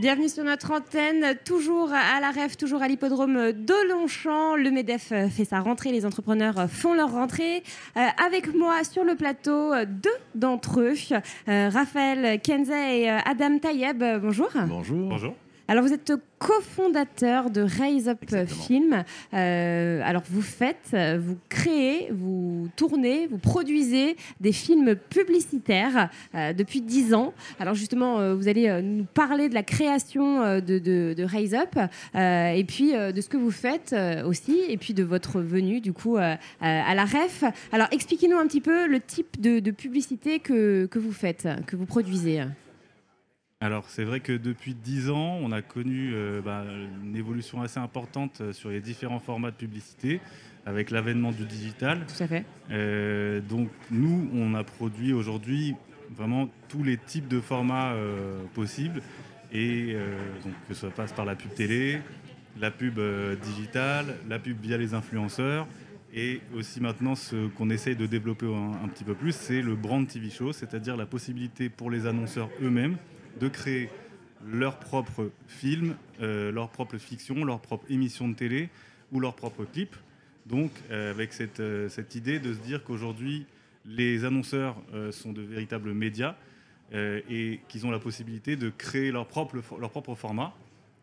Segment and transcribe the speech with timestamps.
[0.00, 4.56] Bienvenue sur notre antenne, toujours à la REF, toujours à l'hippodrome de Longchamp.
[4.56, 7.62] Le MEDEF fait sa rentrée, les entrepreneurs font leur rentrée.
[7.98, 10.94] Euh, avec moi sur le plateau, deux d'entre eux,
[11.50, 14.02] euh, Raphaël Kenza et euh, Adam Tayeb.
[14.22, 14.48] Bonjour.
[14.66, 15.10] Bonjour.
[15.10, 15.34] Bonjour.
[15.70, 19.04] Alors vous êtes cofondateur de Raise Up Film.
[19.32, 26.80] Euh, alors vous faites, vous créez, vous tournez, vous produisez des films publicitaires euh, depuis
[26.80, 27.32] 10 ans.
[27.60, 31.78] Alors justement, euh, vous allez nous parler de la création de, de, Raise Up
[32.16, 33.94] et puis de ce que vous faites
[34.26, 37.44] aussi et puis de votre venue du coup à la REF.
[37.70, 41.76] Alors expliquez-nous un petit peu le type de, de publicité que, que vous faites, que
[41.76, 42.42] vous produisez.
[43.62, 46.64] Alors c'est vrai que depuis 10 ans, on a connu euh, bah,
[47.04, 50.22] une évolution assez importante euh, sur les différents formats de publicité
[50.64, 52.06] avec l'avènement du digital.
[52.06, 52.46] Tout à fait.
[52.70, 55.74] Euh, donc nous, on a produit aujourd'hui
[56.16, 57.94] vraiment tous les types de formats
[58.54, 59.00] possibles
[59.52, 59.94] et
[60.44, 62.00] donc que ça passe par la pub télé,
[62.58, 62.98] la pub
[63.42, 65.68] digitale, la pub via les influenceurs.
[66.12, 70.04] Et aussi maintenant, ce qu'on essaye de développer un petit peu plus, c'est le brand
[70.04, 72.96] TV show, c'est-à-dire la possibilité pour les annonceurs eux-mêmes
[73.38, 73.90] de créer
[74.44, 78.68] leur propre film, euh, leur propre fiction, leur propre émission de télé
[79.12, 79.96] ou leur propre clip.
[80.46, 83.46] Donc euh, avec cette, euh, cette, idée de se dire qu'aujourd'hui,
[83.86, 84.76] les annonceurs
[85.10, 86.36] sont de véritables médias
[86.92, 90.52] et qu'ils ont la possibilité de créer leur propre, leur propre format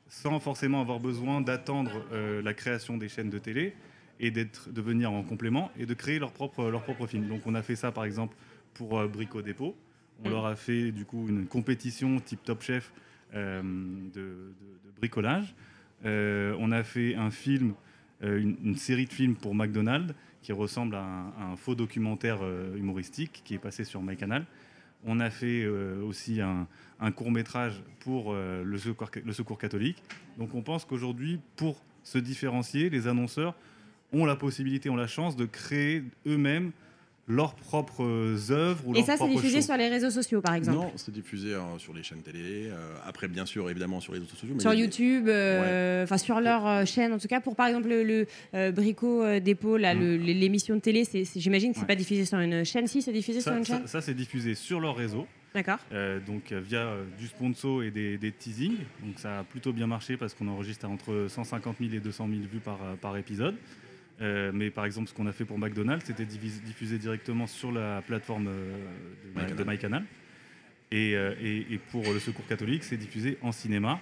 [0.10, 3.74] sans forcément avoir besoin d'attendre la création des chaînes de télé
[4.20, 7.28] et d'être, de venir en complément et de créer leur propre, leur propre film.
[7.28, 8.38] Donc on a fait ça par exemple
[8.76, 9.76] pour Brico Dépôt.
[10.24, 12.92] On leur a fait du coup une compétition type Top Chef
[13.36, 13.62] euh,
[14.14, 14.54] de,
[14.98, 15.54] bricolage.
[16.06, 17.74] Euh, on a fait un film,
[18.24, 22.40] euh, une, série de films pour McDonald's qui ressemble à un, faux documentaire
[22.76, 24.46] humoristique qui est passé sur MyCanal.
[25.06, 26.68] On a fait aussi un,
[27.12, 30.02] court métrage pour le secours, le, secours, catholique.
[30.38, 33.56] Donc on pense qu'aujourd'hui, pour se différencier, les annonceurs
[34.14, 36.72] ont la possibilité, ont la chance de créer eux-mêmes
[37.28, 38.88] leurs propres œuvres.
[38.88, 41.78] Ou et ça, c'est diffusé sur les réseaux sociaux, par exemple Non, c'est diffusé euh,
[41.78, 42.70] sur les chaînes télé.
[42.70, 44.60] Euh, après, bien sûr, évidemment, sur les réseaux sociaux.
[44.60, 47.42] sur YouTube, euh, enfin sur leur chaîne, en tout cas.
[47.42, 48.28] Pour, par exemple, le,
[48.72, 50.16] Brico Dépôt, mm.
[50.24, 51.04] l'émission de télé,
[51.36, 52.88] j'imagine que c'est pas diffusé sur une chaîne.
[52.88, 55.28] Si, c'est diffusé sur une chaîne Ça, c'est diffusé sur leur réseau.
[55.54, 55.80] D'accord.
[56.28, 58.78] donc via du sponsor et des, des teasings.
[59.04, 62.42] Donc ça a plutôt bien marché parce qu'on enregistre entre 150 000 et 200 000
[62.42, 63.56] vues par, par épisode.
[64.22, 68.02] Euh, mais par exemple, ce qu'on a fait pour McDonald's, c'était diffusé directement sur la
[68.02, 70.04] plateforme euh, de, MyCanal.
[70.92, 74.00] Et, euh, et, et, pour le Secours catholique, c'est diffusé en cinéma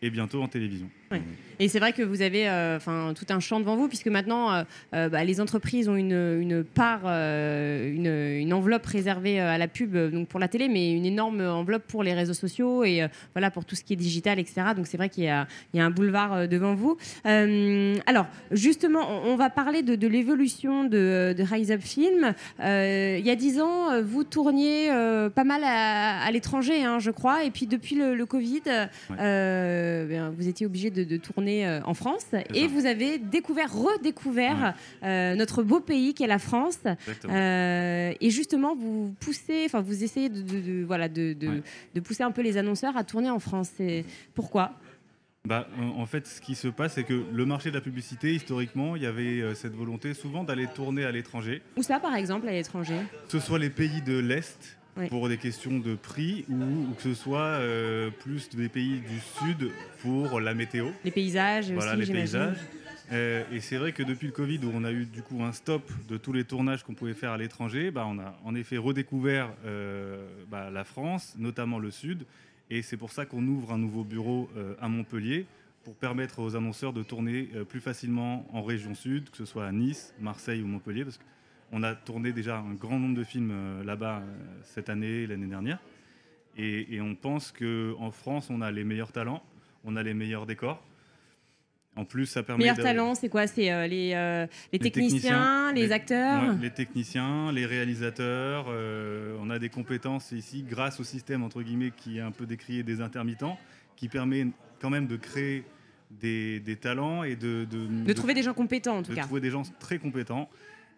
[0.00, 0.88] et bientôt en télévision.
[1.58, 2.78] Et c'est vrai que vous avez euh,
[3.14, 4.62] tout un champ devant vous, puisque maintenant, euh,
[4.94, 9.96] euh, bah, les entreprises ont une, une part, une, une, enveloppe réservée à la pub
[9.96, 13.64] donc pour la télé, mais une énorme enveloppe pour les réseaux sociaux et voilà pour
[13.64, 14.68] tout ce qui est digital, etc.
[14.74, 16.96] Donc c'est vrai qu'il y, y, a un boulevard devant vous.
[17.24, 22.34] alors, justement, on, va parler de, de l'évolution de, de, Rise Up Film.
[22.60, 24.88] il y a dix ans, vous tourniez
[25.34, 28.62] pas mal à, l'étranger, hein, je crois, et puis depuis le, le Covid,
[29.10, 32.26] ben, vous étiez obligé de de, tourner euh, en France.
[32.54, 36.80] Et vous avez découvert, redécouvert euh, notre beau pays qu'est la France.
[37.28, 42.42] Euh, et justement, vous poussez, enfin, vous essayez de, voilà, de, de, pousser un peu
[42.42, 43.70] les annonceurs à tourner en France.
[43.80, 44.72] Et pourquoi?
[45.46, 45.66] Bah,
[45.96, 49.02] en fait, ce qui se passe, c'est que le marché de la publicité, historiquement, il
[49.02, 51.62] y avait cette volonté souvent d'aller tourner à l'étranger.
[51.76, 52.98] Où ça, par exemple, à l'étranger?
[53.26, 57.14] Que ce soit les pays de l'Est, pour des questions de prix ou, que ce
[57.14, 59.70] soit euh, plus des pays du sud
[60.02, 60.88] pour la météo.
[61.04, 62.58] Les paysages voilà, les paysages.
[63.12, 65.52] Euh, et c'est vrai que depuis le Covid, où on a eu du coup un
[65.52, 68.76] stop de tous les tournages qu'on pouvait faire à l'étranger, bah, on a en effet
[68.76, 72.24] redécouvert euh, bah, la France, notamment le sud.
[72.70, 74.48] Et c'est pour ça qu'on ouvre un nouveau bureau
[74.80, 75.46] à Montpellier
[75.82, 79.72] pour permettre aux annonceurs de tourner plus facilement en région sud, que ce soit à
[79.72, 81.02] Nice, Marseille ou Montpellier.
[81.02, 81.24] Parce que
[81.72, 85.46] on a tourné déjà un grand nombre de films euh, là-bas euh, cette année, l'année
[85.46, 85.78] dernière.
[86.56, 89.42] Et, on pense qu'en France, on a les meilleurs talents,
[89.84, 90.82] on a les meilleurs décors.
[91.96, 92.64] En plus, ça permet.
[92.64, 93.46] Meilleurs talents, c'est quoi?
[93.46, 96.54] C'est euh, les, les, techniciens, les, acteurs?
[96.60, 98.66] Les techniciens, les réalisateurs.
[99.40, 102.82] on a des compétences ici grâce au système, entre guillemets, qui est un peu décrié
[102.82, 103.58] des intermittents,
[103.96, 104.46] qui permet
[104.80, 105.64] quand même de créer
[106.10, 107.66] des, talents et de.
[107.70, 109.22] De, trouver des gens compétents, en tout cas.
[109.22, 110.50] De trouver des gens très compétents.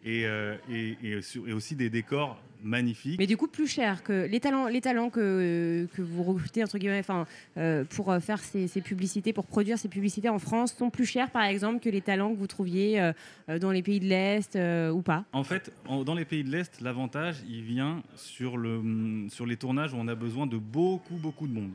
[0.04, 3.18] Et, euh, et, et sur- et aussi des décors magnifiques.
[3.18, 6.78] Mais du coup, plus cher que les talents, les talents que, que vous recrutez entre
[6.78, 7.26] guillemets, enfin,
[7.56, 11.04] euh, pour euh, faire ces, ces publicités, pour produire ces publicités en France, sont plus
[11.06, 14.56] chers, par exemple, que les talents que vous trouviez euh, dans les pays de l'Est
[14.92, 15.24] ou pas?
[15.32, 19.56] En fait, en- dans les pays de l'Est, l'avantage, il vient sur, le, sur les
[19.56, 21.72] tournages où on a besoin de beaucoup, beaucoup de monde.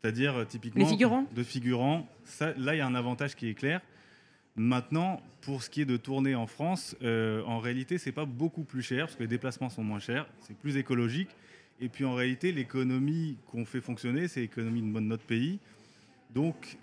[0.00, 0.86] C'est-à-dire, typiquement...
[0.86, 1.24] Figurants?
[1.34, 2.06] De figurants.
[2.24, 3.80] Ça, là, il y a un avantage qui est clair.
[4.56, 8.62] Maintenant, pour ce qui est de tourner en France, euh, en réalité, c'est pas beaucoup
[8.62, 11.30] plus cher, parce que les déplacements sont moins chers, c'est plus écologique.
[11.80, 15.58] Et puis, en réalité, l'économie qu'on fait fonctionner, c'est l'économie de notre pays.
[16.32, 16.78] Donc,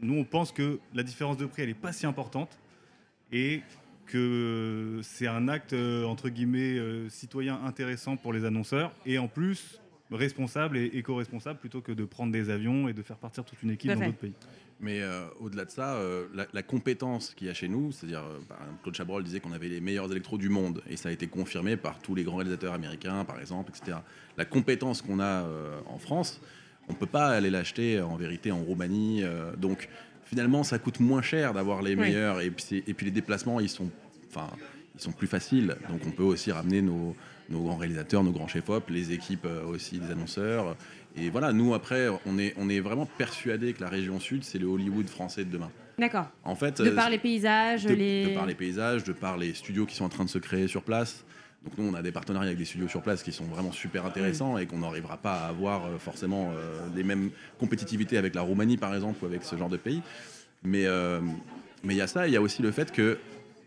[0.00, 2.58] nous, on pense que la différence de prix, elle n'est pas si importante.
[3.30, 3.62] Et
[4.06, 9.26] que c'est un acte euh, entre guillemets euh, citoyen intéressant pour les annonceurs et en
[9.26, 9.80] plus
[10.10, 13.70] responsable et éco-responsable plutôt que de prendre des avions et de faire partir toute une
[13.70, 14.34] équipe dans d'autres pays.
[14.82, 18.18] Mais euh, au-delà de ça, euh, la, la compétence qu'il y a chez nous, c'est-à-dire,
[18.24, 21.08] euh, par exemple, Claude Chabrol disait qu'on avait les meilleurs électros du monde, et ça
[21.08, 23.98] a été confirmé par tous les grands réalisateurs américains, par exemple, etc.
[24.36, 25.46] La compétence qu'on a
[25.86, 26.40] en France,
[26.88, 29.22] on ne peut pas aller l'acheter en vérité en Roumanie.
[29.56, 29.88] donc
[30.24, 32.00] finalement, ça coûte moins cher d'avoir les Oui.
[32.08, 33.88] meilleurs, et puis, et puis les déplacements, ils sont,
[34.30, 34.48] enfin,
[34.94, 35.76] ils sont plus faciles.
[35.88, 37.16] Donc on peut aussi ramener nos,
[37.48, 40.76] nos grands réalisateurs, nos grands chefs-op, les équipes euh, aussi des annonceurs.
[41.16, 44.58] Et voilà, nous après, on est, on est vraiment persuadés que la région sud, c'est
[44.58, 45.70] le Hollywood français de demain.
[45.98, 46.26] D'accord.
[46.42, 48.26] En fait, De euh, par les paysages, de, les.
[48.26, 50.68] de par les paysages, de par les studios qui sont en train de se créer
[50.68, 51.24] sur place.
[51.64, 54.04] Donc nous, on a des partenariats avec des studios sur place qui sont vraiment super
[54.04, 56.52] intéressants et qu'on n'arrivera pas à avoir euh, forcément
[56.96, 60.02] les mêmes compétitivités avec la Roumanie, par exemple, ou avec ce genre de pays.
[60.64, 61.20] Mais euh,
[61.84, 63.18] mais il y a ça, il y a aussi le fait que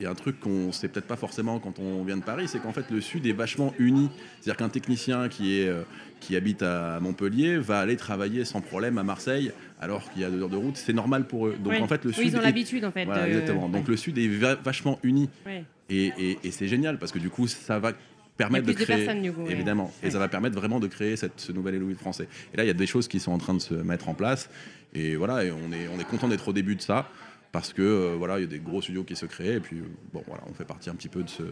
[0.04, 2.74] a un truc qu'on sait peut-être pas forcément quand on vient de Paris, c'est qu'en
[2.74, 4.10] fait le Sud est vachement uni.
[4.42, 5.84] C'est-à-dire qu'un technicien qui, est, euh,
[6.20, 10.30] qui habite à Montpellier va aller travailler sans problème à Marseille, alors qu'il y a
[10.30, 10.76] deux heures de route.
[10.76, 11.56] C'est normal pour eux.
[11.64, 13.06] Donc en fait le Oui, Sud ils ont est- l'habitude en fait.
[13.06, 13.70] voilà, de- exactement.
[13.70, 15.64] Donc le Sud est va- vachement uni Ouais.
[15.90, 17.94] et, et- et c'est génial parce que du coup ça va
[18.38, 19.32] permettre de créer ouais.
[19.50, 22.28] évidemment et ça va permettre vraiment de créer cette, ce nouvel Hollywood français.
[22.54, 24.14] Et là il y a des choses qui sont en train de se mettre en
[24.14, 24.50] place
[24.94, 27.10] et voilà et on est on est content d'être au début de ça
[27.56, 29.78] parce que euh, voilà il y a des gros studios qui se créent et puis
[29.78, 31.44] euh, bon voilà on fait partie un petit peu de ce,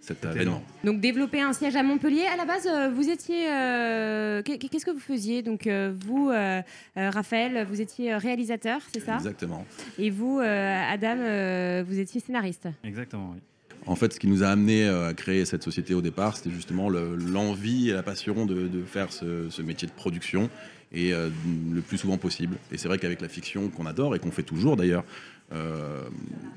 [0.00, 0.62] cet événement.
[0.82, 2.24] Donc développer un siège à Montpellier.
[2.32, 3.50] À la base, euh, vous étiez.
[3.52, 5.42] euh, qu'est- Qu'est-ce que vous faisiez?
[5.42, 5.68] Donc
[6.06, 6.62] vous, euh,
[6.96, 9.16] Raphaël, vous étiez réalisateur, c'est ça?
[9.16, 9.66] Exactement.
[9.98, 12.68] Et vous, euh, Adam, euh, vous étiez scénariste.
[12.82, 13.40] Exactement, oui.
[13.86, 16.88] En fait, ce qui nous a amené à créer cette société au départ, c'était justement
[16.88, 20.48] le- l'envie et la passion de, de faire ce, ce métier de production
[20.94, 21.30] et euh,
[21.72, 22.56] le plus souvent possible.
[22.70, 25.04] Et c'est vrai qu'avec la fiction qu'on adore et qu'on fait toujours d'ailleurs,
[25.52, 26.02] euh,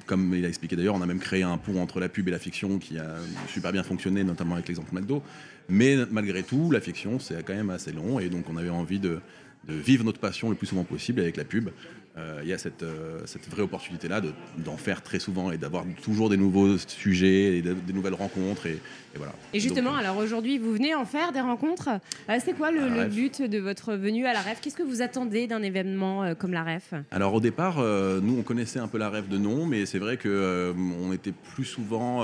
[0.06, 2.31] comme il a expliqué d'ailleurs, on a même créé un pont entre la pub et
[2.31, 3.15] la fiction qui a
[3.47, 5.21] super bien fonctionné, notamment avec l'exemple McDo.
[5.68, 9.00] Mais malgré tout, la fiction, c'est quand même assez long et donc on avait envie
[9.00, 9.19] de,
[9.67, 11.69] de vivre notre passion le plus souvent possible avec la pub.
[12.17, 15.57] Euh, Il y a cette, euh, cette vraie opportunité-là de- d'en faire très souvent et
[15.57, 18.67] d'avoir toujours des nouveaux sujets et de- des nouvelles rencontres.
[18.67, 18.71] Et,
[19.15, 19.33] et voilà.
[19.53, 21.89] Et justement, Donc, alors aujourd'hui, vous venez en faire des rencontres.
[22.29, 23.09] Euh, c'est quoi le, REF.
[23.13, 24.62] but de votre venue à la REF?
[24.62, 26.94] Qu'est-ce que vous attendez d'un événement euh, comme la REF?
[27.11, 30.00] Alors au départ, euh, nous on connaissait un peu la rêve de nom, mais c'est
[30.00, 32.23] vrai euh, on était plus souvent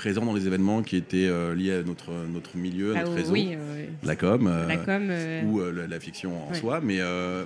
[0.00, 3.16] présents dans les événements qui étaient euh, liés à notre, notre milieu, à Ah, notre
[3.16, 5.08] réseau, Oui, euh, la com, euh, la com.
[5.10, 6.58] euh, ou la, la fiction en Ouais.
[6.58, 6.80] soi.
[6.82, 7.00] Mais,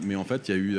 [0.07, 0.77] mais en fait, il y a eu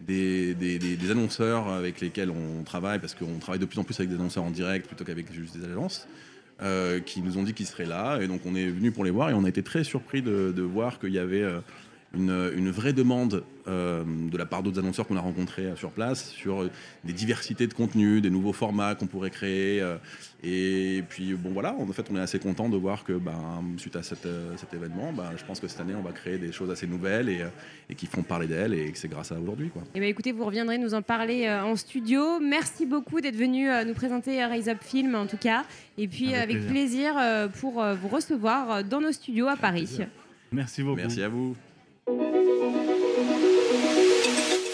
[0.00, 3.84] des, des- des- des annonceurs avec lesquels on travaille, parce qu'on travaille de plus en
[3.84, 6.08] plus avec des annonceurs en direct plutôt qu'avec juste des agences.
[7.04, 9.28] qui nous ont dit qu'ils seraient là et donc on est venu pour les voir
[9.30, 11.44] et on a été très surpris de, de voir qu'il y avait
[12.14, 15.90] une, une vraie demande euh, de la part d'autres annonceurs qu'on a rencontrés euh, sur
[15.90, 16.70] place sur euh,
[17.04, 19.80] des diversités de contenus, des nouveaux formats qu'on pourrait créer.
[19.80, 19.96] euh,
[20.42, 23.94] et puis bon voilà, en fait on est assez content de voir que ben, suite
[23.94, 26.50] à cette, euh, cet événement, ben, je pense que cette année on va créer des
[26.50, 27.44] choses assez nouvelles et,
[27.90, 29.68] et qui font parler d'elles et que c'est grâce à aujourd'hui.
[29.68, 29.82] Quoi.
[29.94, 32.40] Eh ben, écoutez, vous reviendrez nous en parler euh, en studio.
[32.40, 35.64] Merci beaucoup d'être venu euh, nous présenter euh, Rise Up Film, en tout cas.
[35.98, 39.82] Et puis, Avec avec plaisir, euh, pour euh, vous recevoir dans nos studios à Paris.
[39.84, 40.08] plaisir.
[40.50, 40.96] Merci beaucoup.
[40.96, 41.54] Merci à vous.